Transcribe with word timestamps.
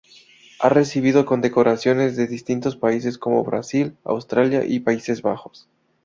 Ha 0.59 0.67
recibido 0.67 1.27
condecoraciones 1.27 2.15
de 2.15 2.25
distintos 2.25 2.75
países 2.75 3.19
como 3.19 3.43
Brasil, 3.43 3.97
Austria 4.03 4.65
y 4.65 4.79
Países 4.79 5.21
Bajos. 5.21 5.67